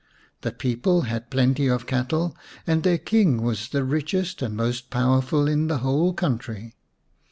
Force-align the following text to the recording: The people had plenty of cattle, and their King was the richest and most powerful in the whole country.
The 0.41 0.51
people 0.51 1.01
had 1.01 1.29
plenty 1.29 1.67
of 1.69 1.85
cattle, 1.85 2.35
and 2.65 2.81
their 2.81 2.97
King 2.97 3.39
was 3.43 3.69
the 3.69 3.83
richest 3.83 4.41
and 4.41 4.57
most 4.57 4.89
powerful 4.89 5.47
in 5.47 5.67
the 5.67 5.77
whole 5.85 6.11
country. 6.13 6.73